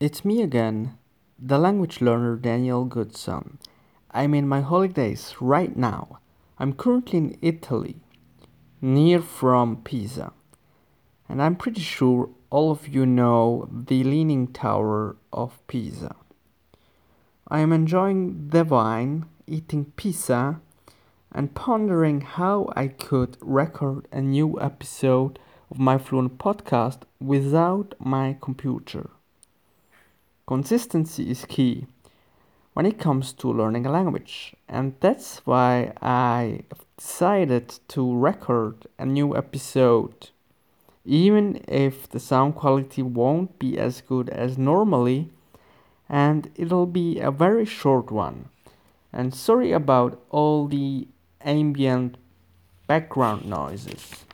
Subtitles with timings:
[0.00, 0.96] It's me again,
[1.40, 3.58] the language learner Daniel Goodson.
[4.12, 6.20] I'm in my holidays right now.
[6.56, 7.96] I'm currently in Italy,
[8.80, 10.32] near from Pisa.
[11.28, 16.14] And I'm pretty sure all of you know the Leaning Tower of Pisa.
[17.48, 20.60] I am enjoying the wine, eating pizza,
[21.32, 25.40] and pondering how I could record a new episode
[25.72, 29.10] of my Fluent podcast without my computer.
[30.48, 31.84] Consistency is key
[32.72, 36.60] when it comes to learning a language, and that's why I
[36.96, 40.30] decided to record a new episode.
[41.04, 45.28] Even if the sound quality won't be as good as normally,
[46.08, 48.48] and it'll be a very short one.
[49.12, 51.08] And sorry about all the
[51.42, 52.16] ambient
[52.86, 54.24] background noises.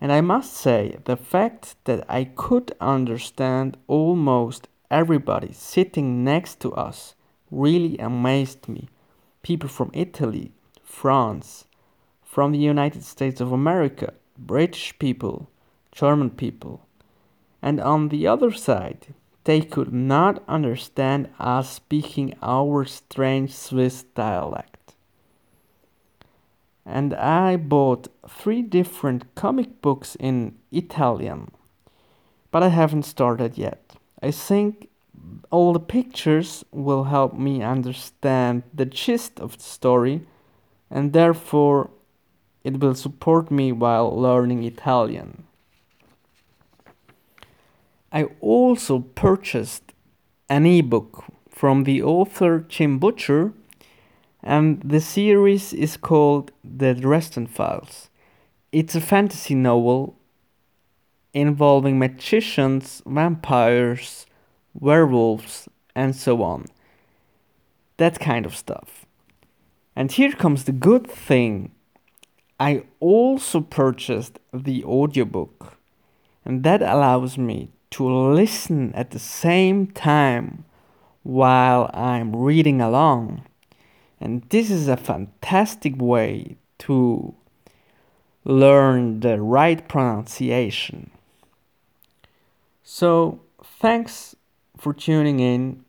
[0.00, 6.72] And I must say, the fact that I could understand almost everybody sitting next to
[6.74, 7.14] us
[7.50, 8.88] really amazed me.
[9.42, 10.52] People from Italy,
[10.84, 11.64] France,
[12.22, 15.50] from the United States of America, British people,
[15.90, 16.86] German people.
[17.60, 19.14] And on the other side,
[19.44, 24.77] they could not understand us speaking our strange Swiss dialect
[26.88, 31.50] and I bought three different comic books in Italian,
[32.50, 33.92] but I haven't started yet.
[34.22, 34.88] I think
[35.50, 40.22] all the pictures will help me understand the gist of the story,
[40.90, 41.90] and therefore
[42.64, 45.44] it will support me while learning Italian.
[48.10, 49.92] I also purchased
[50.48, 53.52] an ebook from the author Jim Butcher
[54.42, 58.08] and the series is called The Dresden Files.
[58.72, 60.16] It's a fantasy novel
[61.34, 64.26] involving magicians, vampires,
[64.74, 66.66] werewolves, and so on.
[67.96, 69.06] That kind of stuff.
[69.96, 71.72] And here comes the good thing
[72.60, 75.76] I also purchased the audiobook,
[76.44, 80.64] and that allows me to listen at the same time
[81.22, 83.44] while I'm reading along.
[84.20, 87.34] And this is a fantastic way to
[88.44, 91.10] learn the right pronunciation.
[92.82, 94.34] So, thanks
[94.76, 95.84] for tuning in.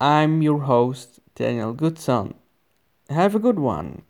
[0.00, 2.34] I'm your host, Daniel Goodson.
[3.08, 4.02] Have a good one.